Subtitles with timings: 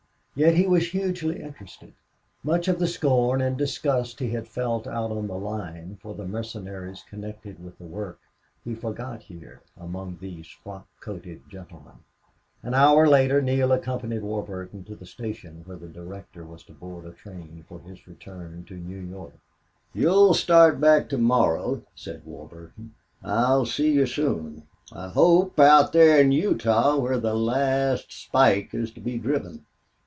[0.33, 1.93] Yet he was hugely, interested.
[2.41, 6.25] Much of the scorn and disgust he had felt out on the line for the
[6.25, 8.21] mercenaries connected with the work
[8.63, 11.95] he forgot here among these frock coated gentlemen.
[12.63, 17.05] An hour later Neale accompanied Warburton to the station where the director was to board
[17.05, 19.33] a train for his return to New York.
[19.93, 22.95] "You'll start back to morrow," said Warburton.
[23.21, 24.63] "I'll see you soon,
[24.93, 29.65] I hope out there in Utah where the last spike is to be driven.